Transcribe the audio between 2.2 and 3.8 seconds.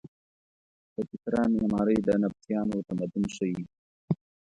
نبطیانو تمدن ښیې.